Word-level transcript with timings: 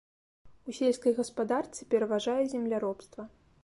У 0.71 0.75
сельскай 0.77 1.13
гаспадарцы 1.19 1.81
пераважае 1.95 2.39
земляробства. 2.57 3.33